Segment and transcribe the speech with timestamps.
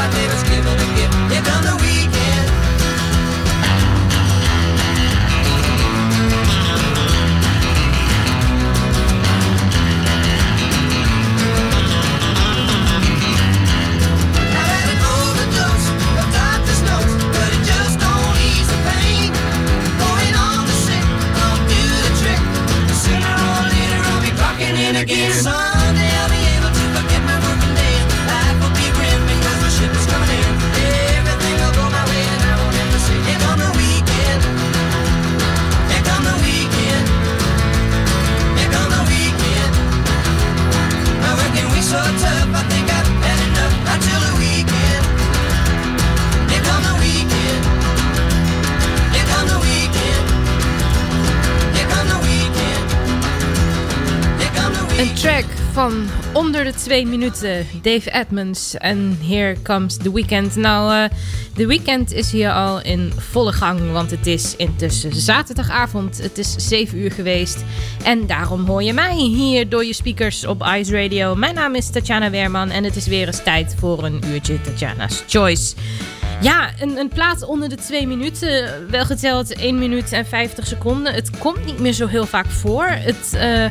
[0.00, 0.39] My neighbors
[56.40, 57.66] onder de twee minuten.
[57.82, 60.56] Dave Edmonds en Here Comes the Weekend.
[60.56, 61.16] Nou, eh
[61.54, 63.92] de weekend is hier al in volle gang.
[63.92, 66.18] Want het is intussen zaterdagavond.
[66.18, 67.64] Het is 7 uur geweest.
[68.04, 71.34] En daarom hoor je mij hier door je speakers op Ice Radio.
[71.34, 72.70] Mijn naam is Tatjana Weerman.
[72.70, 75.74] En het is weer eens tijd voor een uurtje Tatjana's Choice.
[76.40, 78.70] Ja, een, een plaat onder de twee minuten.
[78.90, 81.14] Wel geteld 1 minuut en 50 seconden.
[81.14, 82.86] Het komt niet meer zo heel vaak voor.
[82.86, 83.64] Het eh,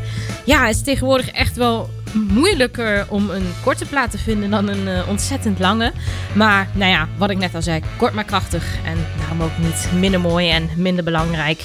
[0.46, 5.10] ja, is tegenwoordig echt wel moeilijker om een korte plaat te vinden dan een eh,
[5.10, 5.92] ontzettend lange.
[6.34, 8.64] Maar nou ja, wat ik net al zei, kort maar krachtig.
[8.86, 11.64] En daarom ook niet minder mooi en minder belangrijk.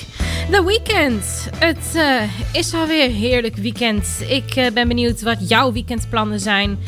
[0.51, 1.49] The Weekend.
[1.59, 2.23] Het eh,
[2.53, 4.25] is alweer heerlijk weekend.
[4.29, 6.79] Ik ben benieuwd wat jouw weekendplannen zijn.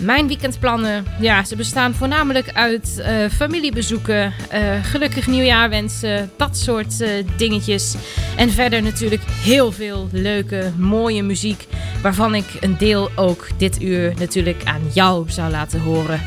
[0.00, 7.00] Mijn weekendplannen, ja, ze bestaan voornamelijk uit eh, familiebezoeken, eh, gelukkig nieuwjaar wensen, dat soort
[7.00, 7.94] eh, dingetjes.
[8.36, 11.66] En verder natuurlijk heel veel leuke, mooie muziek,
[12.02, 16.20] waarvan ik een deel ook dit uur natuurlijk aan jou zou laten horen.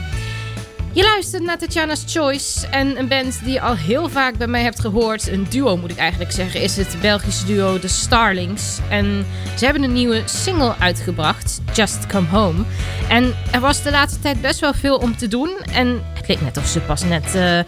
[0.94, 4.62] Je luistert naar Tatjana's Choice en een band die je al heel vaak bij mij
[4.62, 5.28] hebt gehoord.
[5.28, 8.80] Een duo moet ik eigenlijk zeggen, is het Belgische duo The Starlings.
[8.90, 9.26] En
[9.58, 12.64] ze hebben een nieuwe single uitgebracht, Just Come Home.
[13.10, 15.50] En er was de laatste tijd best wel veel om te doen.
[15.74, 17.60] En het leek net of ze pas net eh,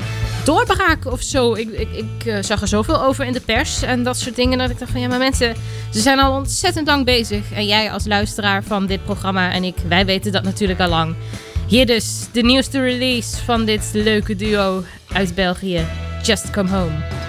[0.44, 1.54] doorbraken of zo.
[1.54, 4.58] Ik, ik, ik eh, zag er zoveel over in de pers en dat soort dingen.
[4.58, 5.56] Dat ik dacht van ja, maar mensen,
[5.92, 7.52] ze zijn al ontzettend lang bezig.
[7.54, 11.16] En jij als luisteraar van dit programma en ik, wij weten dat natuurlijk al lang.
[11.68, 15.86] Hier dus de nieuwste release van dit leuke duo uit België,
[16.24, 17.23] Just Come Home.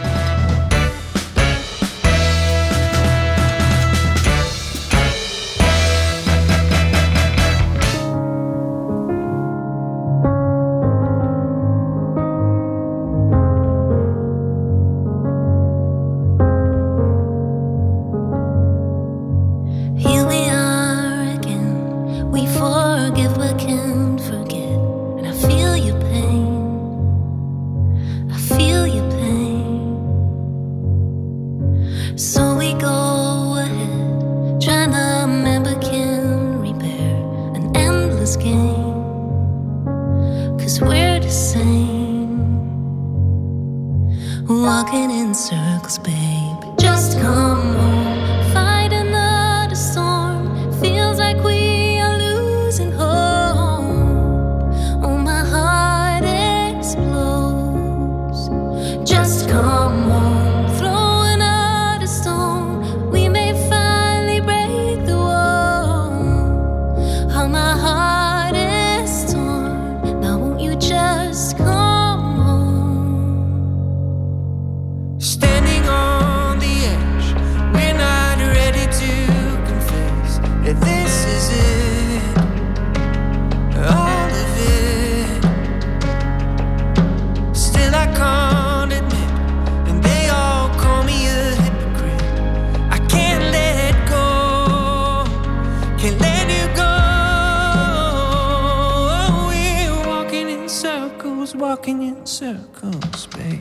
[101.76, 103.60] Walking in circles, babe.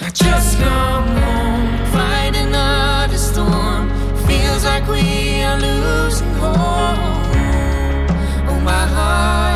[0.00, 3.90] I just come home, Fight another storm.
[4.28, 6.54] Feels like we are losing hope.
[8.50, 9.49] Oh, my heart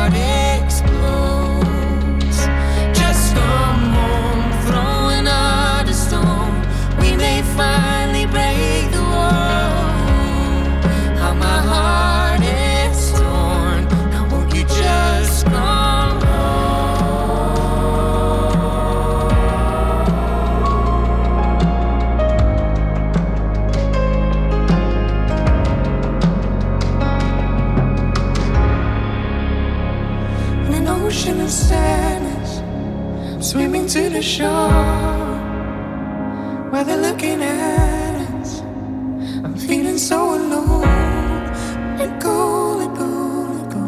[33.95, 35.39] to the shore
[36.69, 38.59] where they're looking at us.
[39.45, 40.83] I'm feeling so alone.
[41.97, 43.11] Let go, let go,
[43.55, 43.87] let go,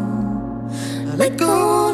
[1.18, 1.87] let go,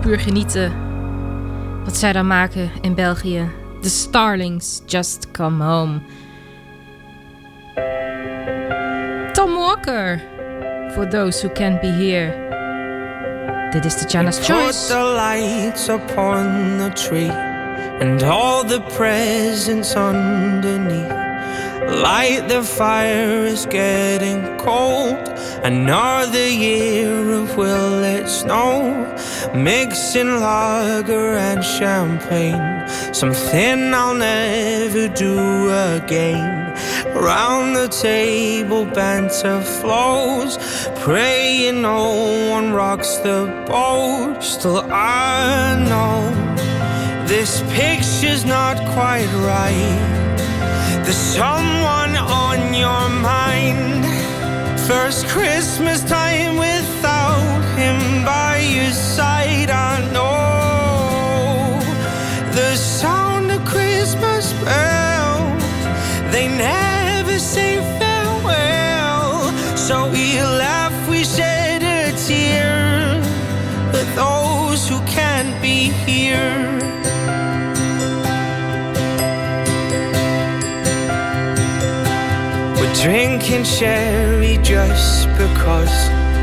[0.00, 0.72] puur genieten
[1.84, 3.50] wat zij dan maken in België.
[3.80, 6.00] The Starlings Just Come Home.
[9.32, 10.20] Tom Walker.
[10.92, 12.48] For those who can't be here.
[13.70, 14.86] Dit is de Put Choice.
[14.86, 17.30] the lights upon the tree
[18.00, 21.29] and all the presents underneath.
[22.02, 25.18] Light the fire is getting cold.
[25.62, 29.06] Another year of will it snow?
[29.54, 32.88] Mixing lager and champagne.
[33.12, 36.74] Something I'll never do again.
[37.14, 40.58] Round the table, banter flows.
[41.00, 44.42] Praying no one rocks the boat.
[44.42, 46.20] Still, I know
[47.26, 50.19] this picture's not quite right.
[51.10, 54.04] There's someone on your mind.
[54.86, 59.70] First Christmas time without him by your side.
[59.70, 61.80] I know
[62.52, 65.64] the sound of Christmas bells.
[66.30, 67.80] They never say
[83.02, 85.94] drinking sherry just because.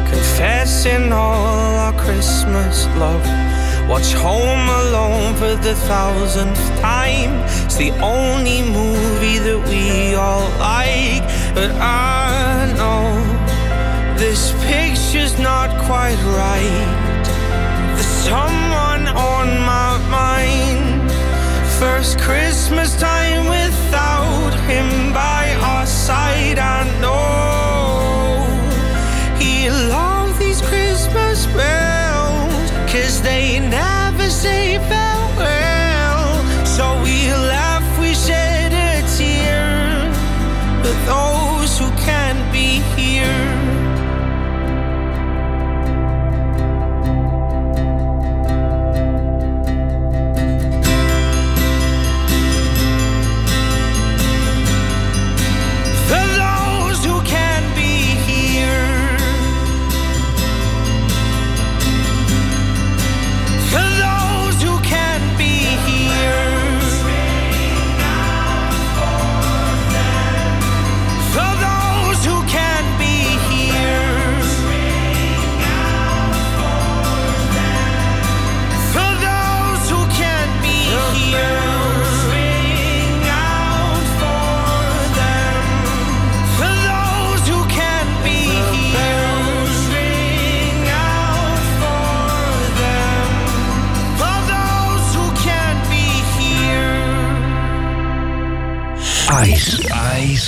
[0.10, 3.24] Confessing all our Christmas love.
[3.88, 7.32] Watch Home Alone for the thousandth time.
[7.66, 11.22] It's the only movie that we all like.
[11.54, 13.06] But I know
[14.18, 16.90] this picture's not quite right.
[17.94, 21.12] There's someone on my mind.
[21.78, 25.47] First Christmas time without him by
[25.88, 26.60] side.
[26.60, 28.46] I know
[29.38, 31.87] he loved these Christmas bells,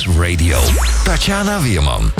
[0.08, 0.58] Radio.
[1.03, 2.19] Tatjana Wierman.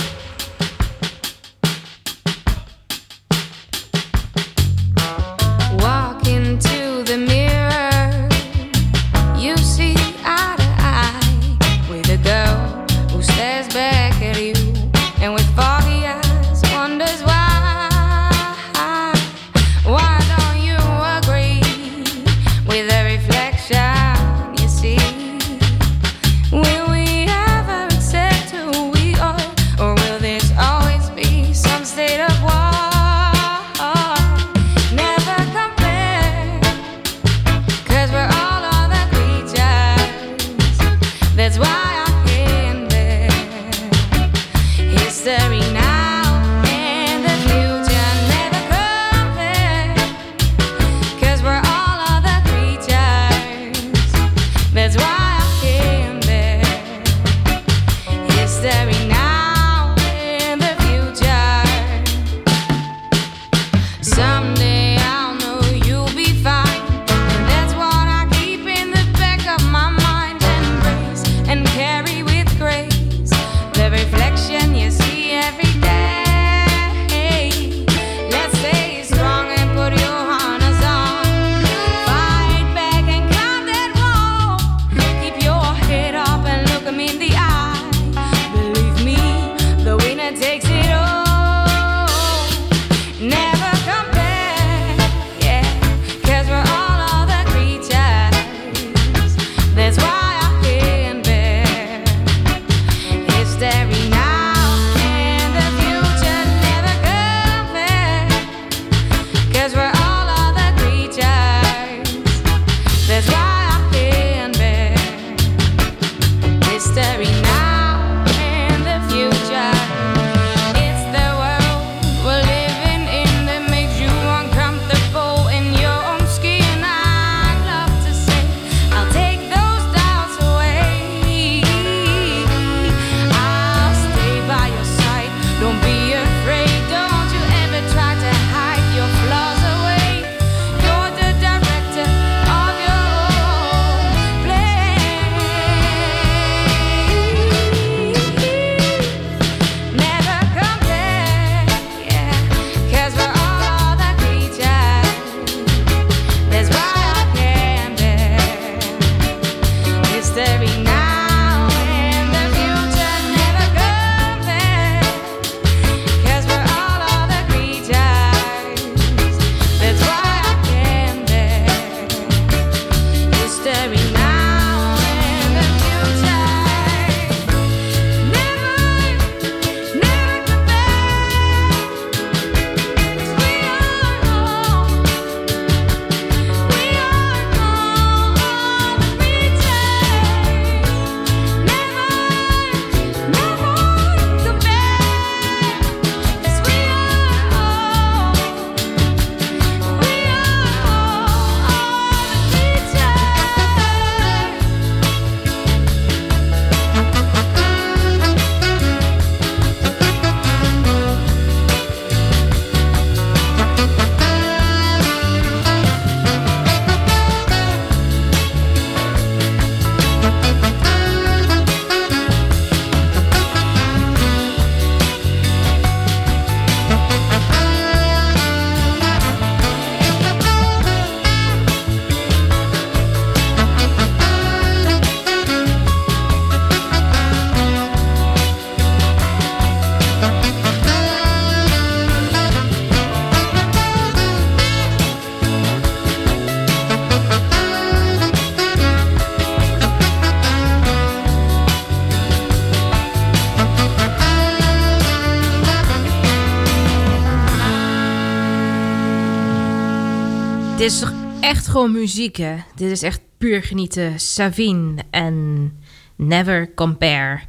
[260.80, 262.56] Dit is toch echt gewoon muziek, hè?
[262.76, 264.20] Dit is echt puur genieten.
[264.20, 265.72] Savine en
[266.16, 267.40] Never Compare.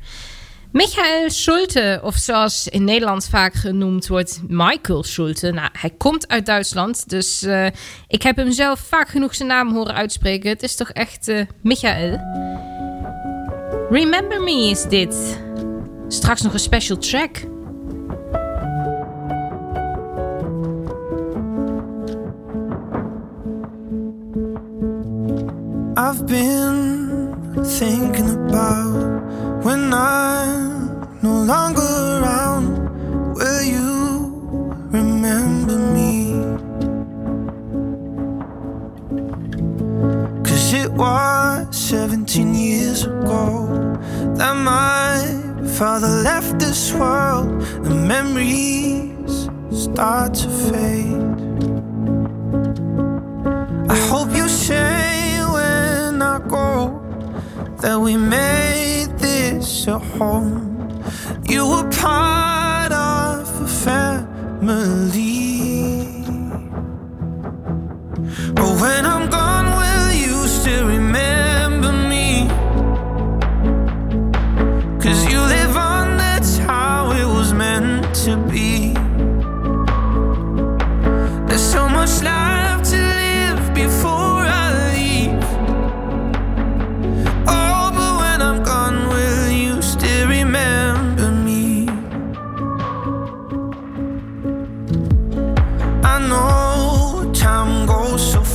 [0.72, 5.50] Michael Schulte, of zoals in Nederland vaak genoemd wordt, Michael Schulte.
[5.50, 7.66] Nou, hij komt uit Duitsland, dus eh,
[8.08, 10.50] ik heb hem zelf vaak genoeg zijn naam horen uitspreken.
[10.50, 12.18] Het is toch echt uh, Michael.
[13.90, 15.40] Remember Me is dit.
[16.08, 17.36] Straks nog een special track.
[25.96, 33.34] I've been thinking about when I'm no longer around.
[33.34, 36.32] Will you remember me?
[40.44, 43.66] Cause it was 17 years ago
[44.36, 45.18] that my
[45.76, 47.60] father left this world.
[47.82, 51.20] The memories start to fade.
[53.90, 55.09] I hope you share
[56.30, 57.00] when I go
[57.80, 61.02] that we made this a home.
[61.48, 65.10] You were part of a family.
[68.54, 70.99] But when I'm gone, will you still remember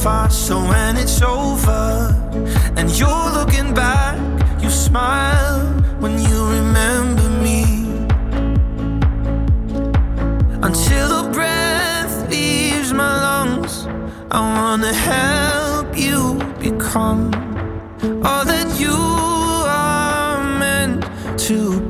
[0.05, 2.13] so so when it's over
[2.77, 4.15] and you're looking back,
[4.61, 5.65] you smile
[5.99, 7.63] when you remember me.
[10.61, 13.87] Until the breath leaves my lungs,
[14.29, 17.33] I wanna help you become
[18.23, 18.99] all that you
[19.67, 21.03] are meant
[21.47, 21.84] to be.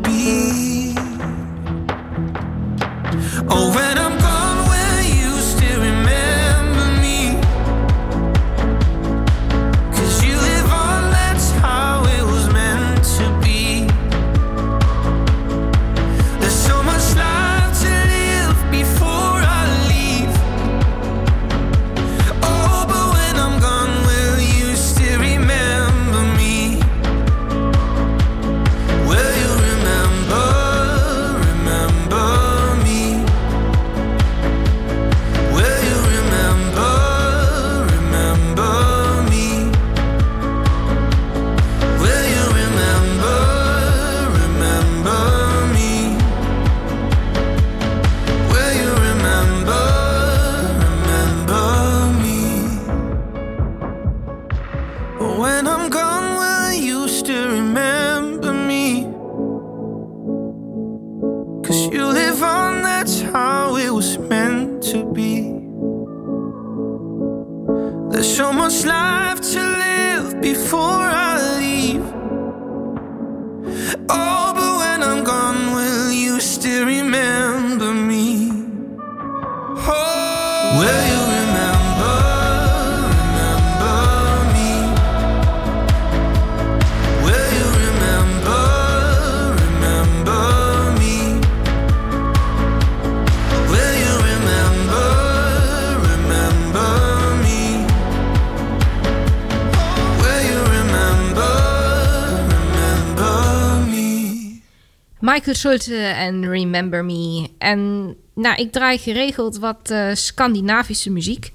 [105.35, 107.49] Michael Schulte en Remember Me.
[107.57, 111.51] En nou, ik draai geregeld wat eh, Scandinavische muziek.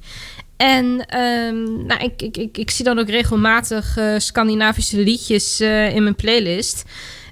[0.57, 5.95] En ehm, nou, ik, ik, ik, ik zie dan ook regelmatig eh, Scandinavische liedjes eh,
[5.95, 6.85] in mijn playlist.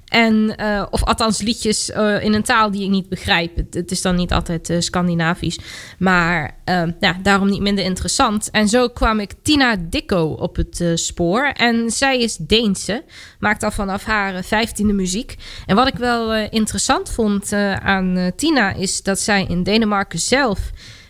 [0.09, 3.57] En, eh, of althans liedjes eh, in een taal die ik niet begrijp.
[3.71, 5.59] Het, is dan niet altijd eh, Scandinavisch.
[5.99, 8.51] Maar ehm, ja, daarom niet minder interessant.
[8.51, 11.45] En zo kwam ik Tina Dicko op het spoor.
[11.45, 13.05] En zij is Deense.
[13.39, 15.37] Maakt al vanaf haar vijftiende muziek.
[15.67, 18.75] En wat ik wel interessant vond aan Tina...
[18.75, 20.59] is dat zij in Denemarken zelf...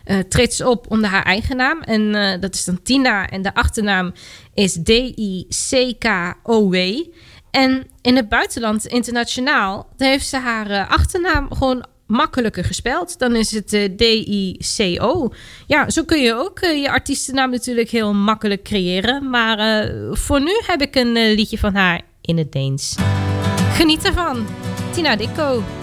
[0.04, 1.82] eh treedt op onder haar eigen naam.
[1.82, 3.28] En dat is dan Tina.
[3.28, 4.12] En de achternaam
[4.54, 6.74] is D-I-C-K-O-W.
[7.50, 13.18] En in het buitenland, internationaal, heeft ze haar eh, achternaam gewoon makkelijker gespeld.
[13.18, 15.32] Dan is het eh, D-I-C-O.
[15.66, 19.30] Ja, zo kun je ook eh, je artiestennaam natuurlijk heel makkelijk creëren.
[19.30, 22.96] Maar voor nu heb ik een liedje van haar in het Deens.
[23.72, 24.46] Geniet ervan.
[24.92, 25.78] Tina Dicko.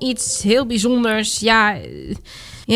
[0.00, 1.38] Iets heel bijzonders.
[1.38, 1.76] Ja,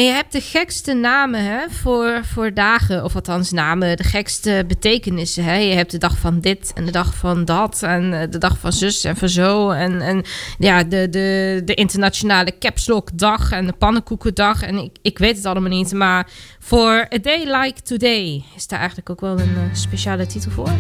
[0.01, 3.05] je hebt de gekste namen hè, voor, voor dagen.
[3.05, 5.45] Of althans namen, de gekste betekenissen.
[5.45, 5.55] Hè.
[5.55, 7.83] Je hebt de dag van dit en de dag van dat.
[7.83, 9.71] En eh, de dag van zus en van zo.
[9.71, 10.25] En, en
[10.59, 14.63] ja, de, de, de internationale caps lock dag en de pannenkoekendag.
[14.63, 15.93] En ik, ik weet het allemaal niet.
[15.93, 20.51] Maar voor A Day Like Today is daar eigenlijk ook wel een eh, speciale titel
[20.51, 20.71] voor.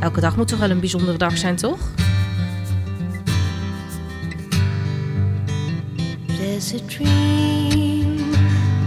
[0.00, 1.78] Elke dag moet toch wel een bijzondere dag zijn, toch?
[6.58, 8.34] There's a dream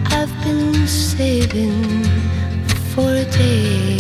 [0.08, 2.04] I've been saving
[2.92, 3.96] for a day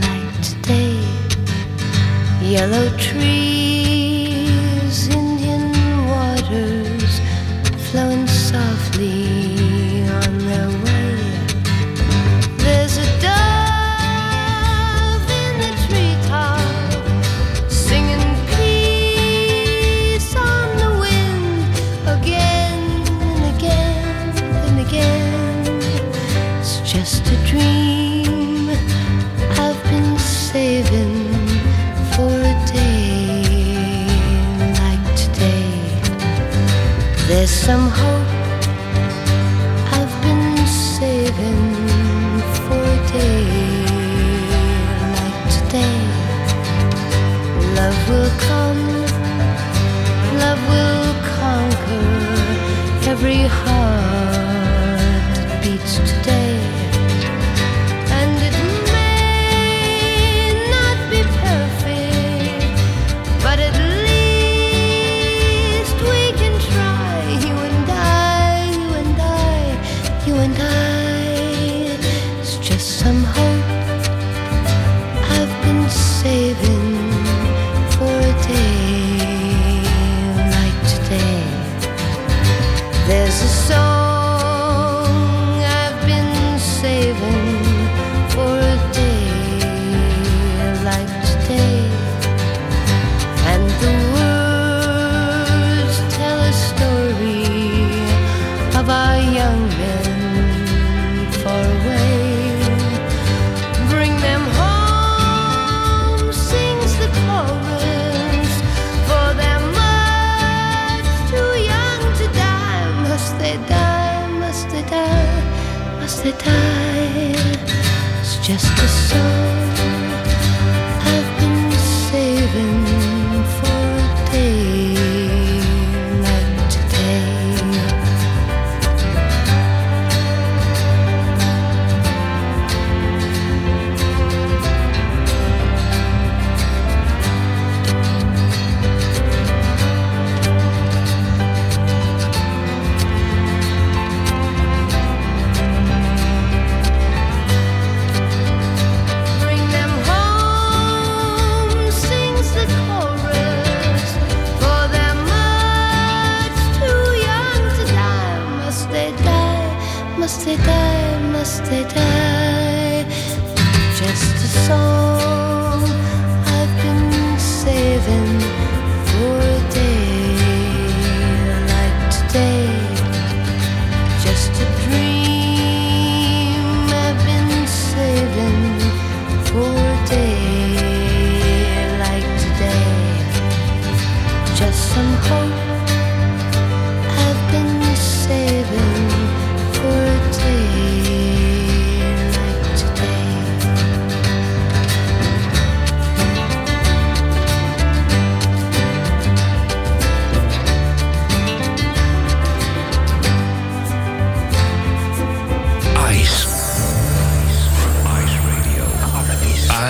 [0.00, 0.98] like today.
[2.40, 3.57] Yellow trees,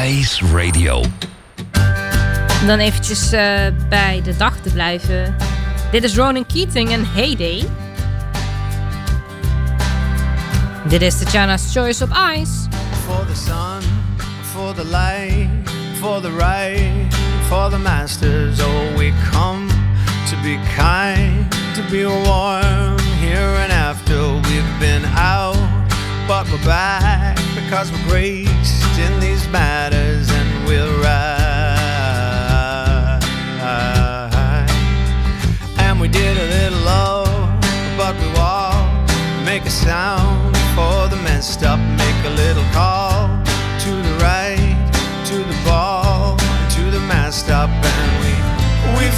[0.09, 1.01] Ice Radio.
[2.61, 5.37] Om dan eventjes eh, bij de dag te blijven.
[5.91, 7.69] Dit is Ronan Keating en Heyday.
[10.89, 12.69] Dit is Tatjana's Choice op Ice.
[13.09, 13.83] for the sun,
[14.43, 15.49] for the light,
[16.01, 17.09] for the right,
[17.49, 18.61] for the masters.
[18.61, 19.69] Oh, we come
[20.31, 24.19] to be kind, to be warm here and after
[24.49, 25.58] we've been out,
[26.29, 31.49] but we're back because we're graced in these matters and we're right.
[35.79, 37.61] And we did a little love,
[37.97, 39.11] but we walked,
[39.47, 43.29] make a sound for the messed up, make a little call
[43.85, 44.91] to the right,
[45.25, 46.37] to the ball,
[46.77, 48.35] to the mast up, and we
[49.01, 49.09] We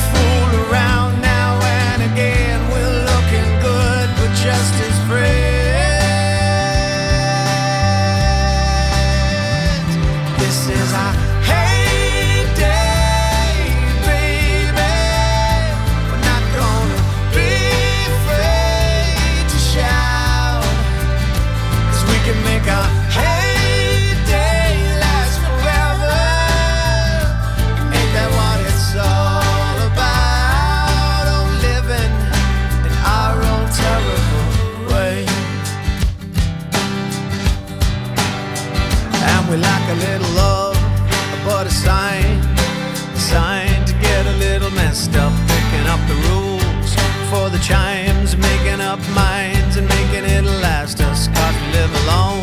[51.81, 52.40] live alone,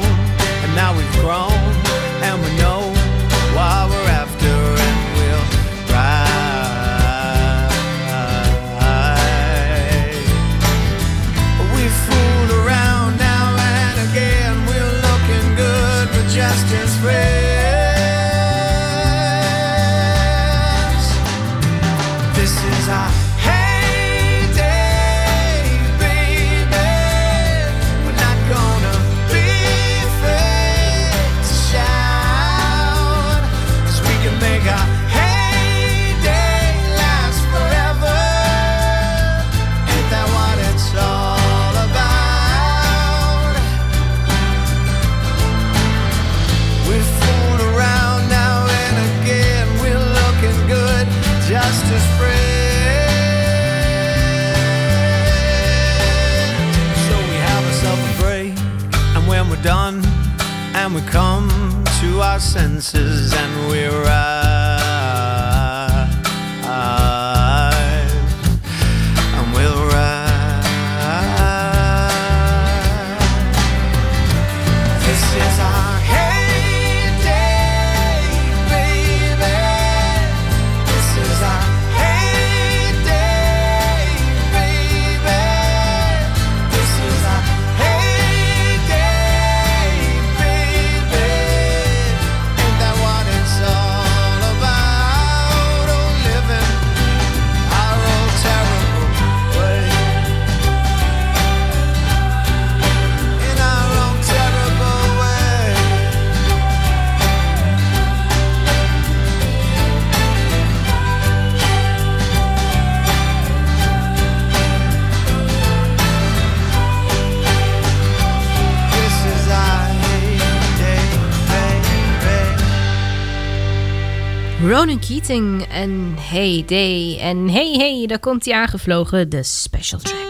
[124.68, 127.18] Ronan Keating en Hey Day.
[127.20, 130.27] En hey hey, daar komt hij aangevlogen, de special track.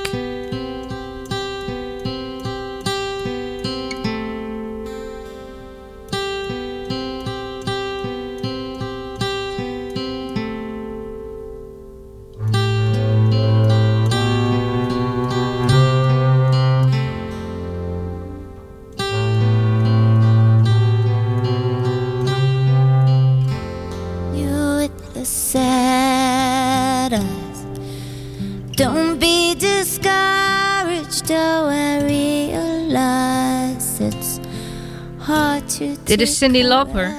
[36.08, 37.16] Dit is Cindy Lauper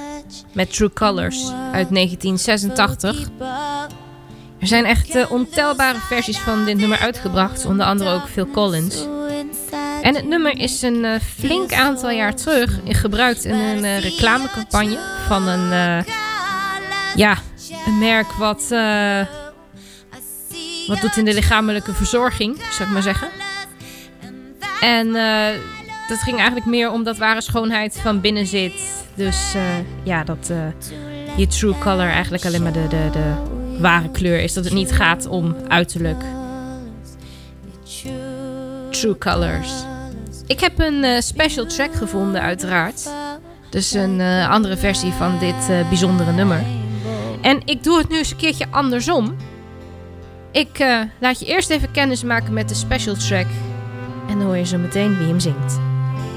[0.53, 3.27] met True Colors uit 1986.
[4.59, 8.95] Er zijn echt eh, ontelbare versies van dit nummer uitgebracht, onder andere ook Phil Collins.
[10.01, 14.97] En het nummer is een eh, flink aantal jaar terug gebruikt in een eh, reclamecampagne
[15.27, 16.03] van een,
[17.15, 17.37] ja,
[17.85, 18.67] een merk wat,
[20.87, 23.27] wat doet in de lichamelijke verzorging, zou ik maar zeggen.
[24.81, 25.15] En
[26.09, 29.05] dat ging eigenlijk meer om dat ware schoonheid van binnen zit.
[29.15, 29.61] Dus eh,
[30.03, 30.57] ja, dat eh,
[31.37, 33.33] je true color eigenlijk alleen maar de, de, de
[33.79, 34.53] ware kleur is.
[34.53, 36.23] Dat het niet gaat om uiterlijk.
[38.89, 39.71] True colors.
[40.47, 43.09] Ik heb een eh, special track gevonden uiteraard.
[43.69, 46.63] Dus een andere versie van dit bijzondere nummer.
[47.41, 49.35] En ik doe het nu eens een keertje andersom.
[50.51, 50.85] Ik
[51.19, 53.47] laat je eerst even kennis maken met de special track.
[54.29, 55.88] En dan hoor je zo meteen wie hem zingt.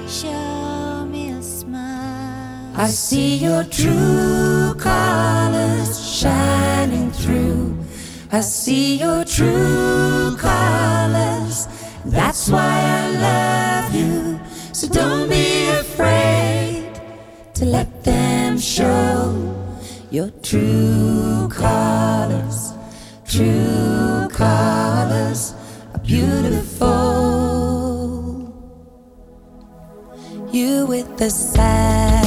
[0.08, 2.72] Show me a smile.
[2.76, 7.78] I see your true colors shining through.
[8.30, 11.68] I see your true colors.
[12.04, 14.40] That's why I love you.
[14.72, 17.00] So don't be afraid
[17.54, 19.54] to let them show
[20.10, 22.72] your true colors.
[23.26, 25.54] True colors
[25.94, 27.11] are beautiful.
[31.16, 32.21] The sad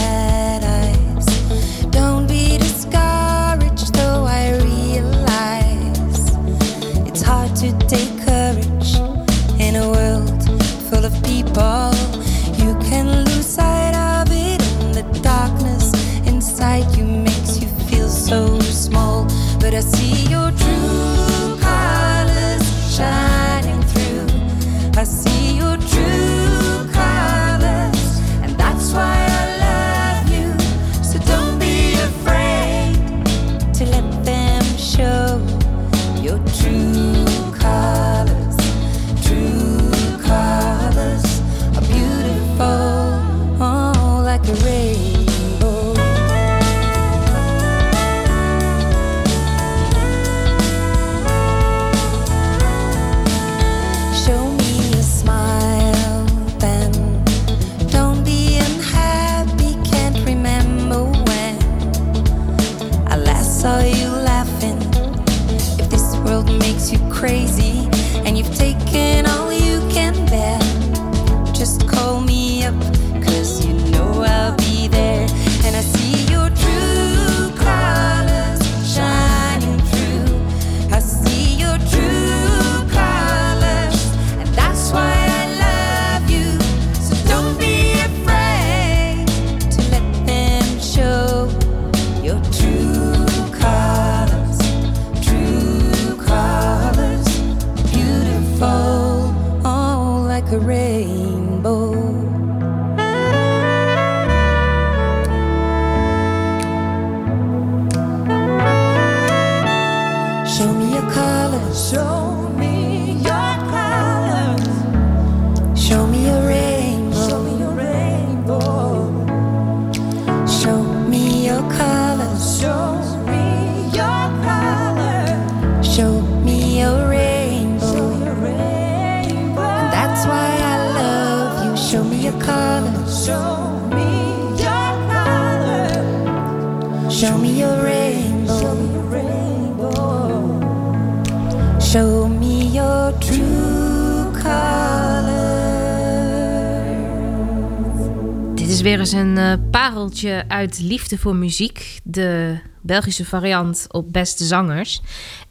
[150.48, 152.00] uit Liefde voor Muziek.
[152.04, 155.02] De Belgische variant op Beste Zangers.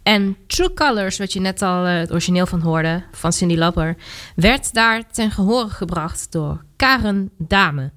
[0.02, 3.96] En True Colors, wat je net al eh, het origineel van hoorde, van Cindy Lauper...
[4.36, 7.92] werd daar ten gehore gebracht door Karen Dame.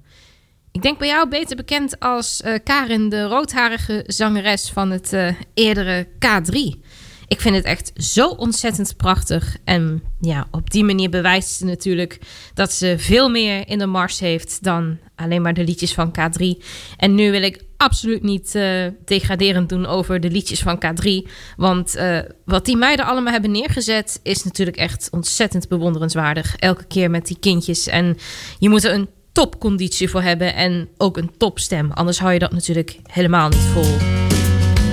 [0.72, 5.34] Ik denk bij jou beter bekend als eh, Karin, de roodharige zangeres van het eh,
[5.54, 6.80] eerdere K3.
[7.28, 9.56] Ik vind het echt zo ontzettend prachtig.
[9.64, 12.18] En ja, op die manier bewijst ze natuurlijk
[12.54, 16.64] dat ze veel meer in de mars heeft dan alleen maar de liedjes van K3.
[16.96, 21.30] En nu wil ik absoluut niet eh, degraderend doen over de liedjes van K3.
[21.56, 26.56] Want eh, wat die meiden allemaal hebben neergezet is natuurlijk echt ontzettend bewonderenswaardig.
[26.56, 27.86] Elke keer met die kindjes.
[27.86, 28.16] En
[28.58, 31.90] je moet er een topconditie voor hebben en ook een topstem.
[31.92, 33.96] Anders hou je dat natuurlijk helemaal niet vol.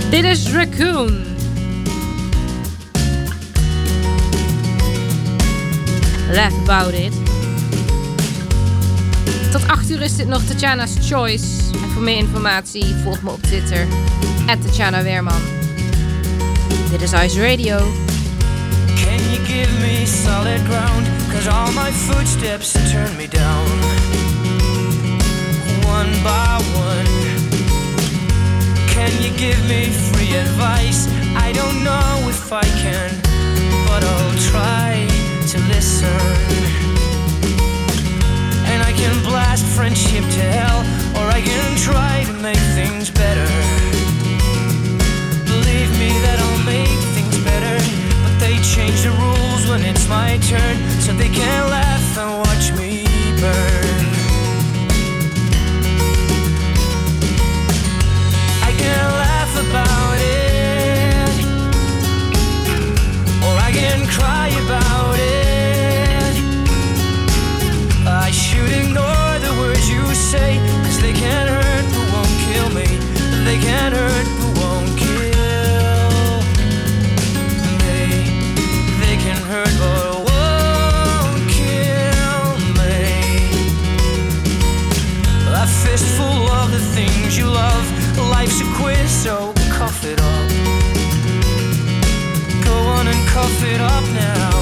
[0.10, 1.35] Dit is Raccoon.
[6.32, 7.14] Laugh about it.
[9.52, 11.46] Tot 8 uur is dit nog Tatjana's Choice.
[11.84, 13.88] En voor meer informatie volg me op Twitter.
[14.46, 15.42] Tatjana Weerman.
[16.92, 17.78] Dit is Ice Radio.
[18.96, 21.08] Can you give me solid ground?
[21.32, 23.66] Cause all my footsteps turn me down.
[25.86, 27.08] One by one.
[28.88, 31.08] Can you give me free advice?
[31.36, 33.12] I don't know if I can,
[33.88, 34.95] but I'll try
[38.72, 40.82] And I can blast friendship to hell,
[41.18, 43.48] or I can try to make things better.
[45.46, 47.78] Believe me that I'll make things better,
[48.24, 52.72] but they change the rules when it's my turn, so they can laugh and watch
[52.80, 53.06] me
[53.40, 53.75] burn.
[89.26, 90.50] So cough it up.
[92.64, 94.54] Go on and cough it up now.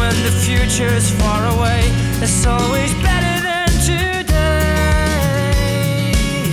[0.00, 1.82] When the future is far away,
[2.24, 4.32] it's always better than today.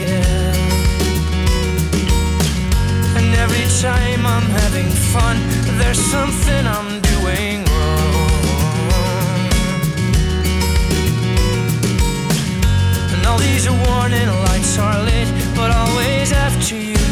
[0.04, 0.54] Yeah.
[3.18, 5.38] And every time I'm having fun,
[5.80, 8.30] there's something I'm doing wrong.
[13.14, 15.23] And all these warning lights are lit,
[16.72, 17.03] always you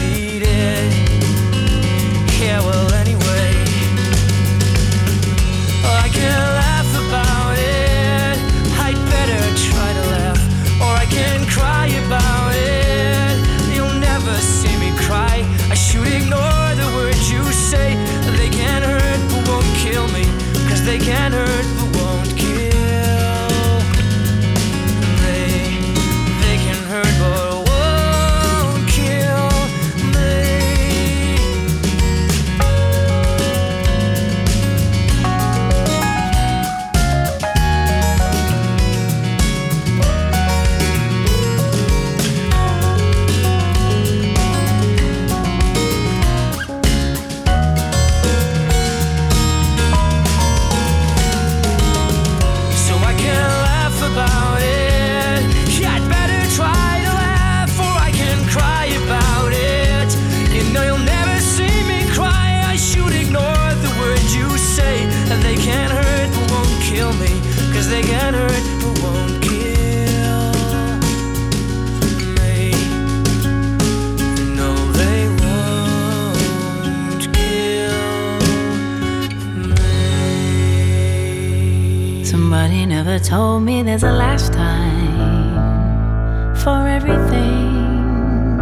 [82.32, 88.58] Somebody never told me there's a last time for everything.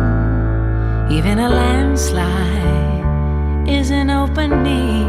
[1.12, 3.06] Even a landslide
[3.70, 5.06] is an opening,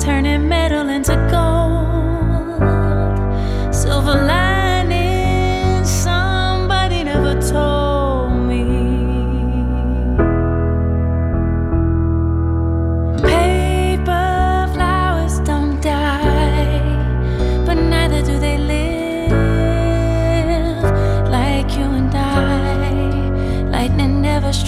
[0.00, 2.62] turning metal into gold.
[3.74, 4.49] Silver lining,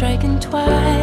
[0.02, 1.01] striking twice.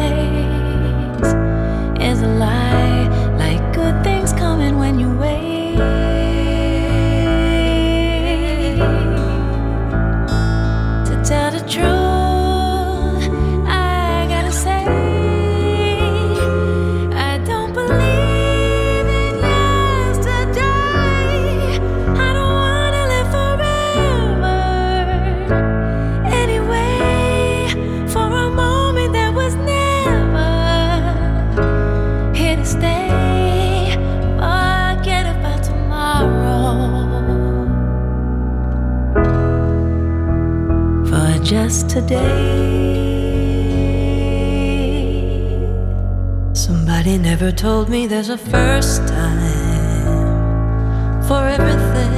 [42.00, 42.40] Just today.
[46.52, 52.10] Somebody never told me there's a first time for everything.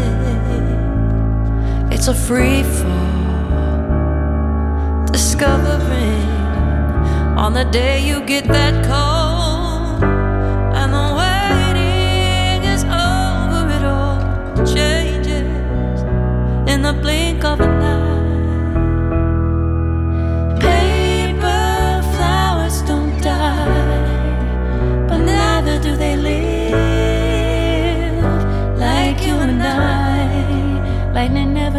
[1.91, 3.27] It's a free fall,
[5.07, 6.29] discovering
[7.39, 10.03] on the day you get that call,
[10.75, 13.71] and the waiting is over.
[13.77, 14.21] It all
[14.67, 16.03] changes
[16.73, 18.12] in the blink of an eye.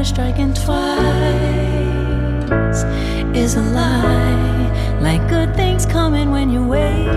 [0.03, 0.83] Striking twice
[3.33, 4.99] is a lie.
[5.01, 6.63] Like good things coming when you.
[6.67, 7.07] Wait.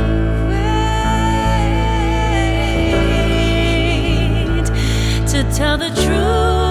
[5.32, 6.65] To tell the truth,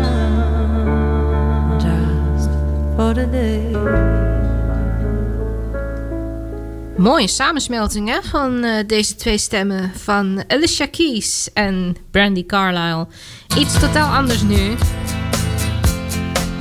[0.02, 1.78] ah.
[1.78, 2.50] Just
[2.96, 4.23] for today.
[7.04, 13.06] Mooie samensmelting hè, van eh, deze twee stemmen van Alicia Keys en Brandy Carlisle.
[13.58, 14.74] Iets totaal anders nu.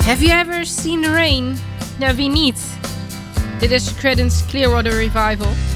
[0.05, 1.57] Have you ever seen the rain?
[1.99, 2.59] Nou, wie niet?
[3.59, 5.72] Dit is Credence Clearwater Revival.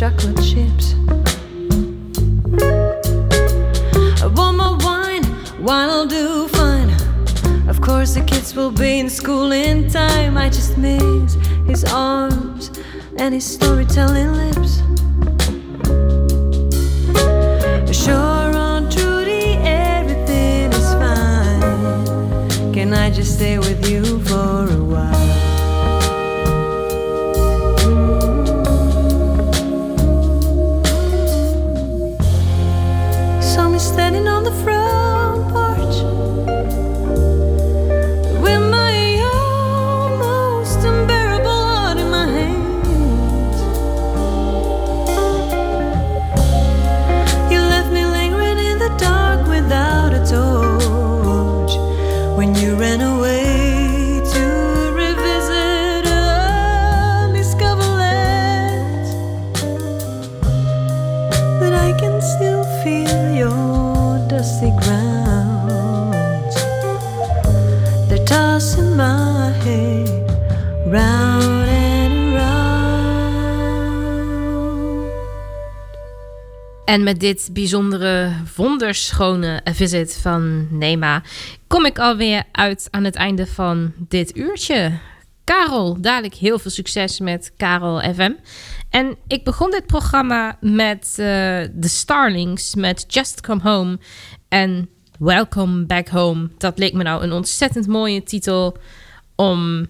[0.00, 0.94] chocolate chips.
[4.22, 5.24] I want my wine,
[5.62, 6.88] wine'll do fine.
[7.68, 10.38] Of course, the kids will be in school in time.
[10.38, 11.34] I just miss
[11.66, 12.70] his arms
[13.18, 14.78] and his storytelling lips.
[17.92, 22.72] Sure, on Trudy, everything is fine.
[22.72, 24.19] Can I just stay with you?
[76.90, 81.22] En met dit bijzondere, wonderschone visit van Nema
[81.66, 84.98] kom ik alweer uit aan het einde van dit uurtje.
[85.44, 88.32] Karel, dadelijk heel veel succes met Karel FM.
[88.88, 91.26] En ik begon dit programma met uh,
[91.72, 93.98] de Starlings, met Just Come Home
[94.48, 94.88] en
[95.18, 96.48] Welcome Back Home.
[96.58, 98.76] Dat leek me nou een ontzettend mooie titel
[99.36, 99.86] om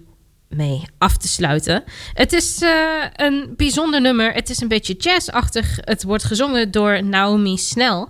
[0.55, 1.83] mee af te sluiten.
[2.13, 2.71] Het is eh,
[3.15, 4.33] een bijzonder nummer.
[4.33, 5.77] Het is een beetje jazzachtig.
[5.81, 8.07] Het wordt gezongen door Naomi Snell.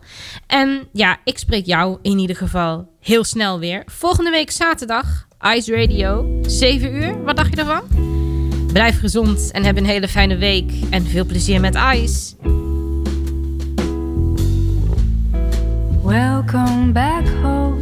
[0.48, 3.84] En ja, ik spreek jou in ieder geval heel snel weer.
[3.86, 7.24] Volgende week zaterdag, Ice Radio, 7 uur.
[7.24, 8.10] Wat dacht je ervan?
[8.74, 10.72] Blijf gezond en heb een hele fijne week.
[10.89, 12.36] En veel plezier met Ice.
[16.04, 17.78] Welcome back home,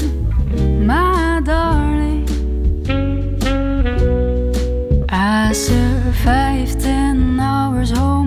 [0.86, 2.09] my darling.
[5.32, 8.19] I survived 10 hours home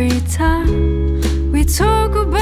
[0.00, 2.39] every time we talk about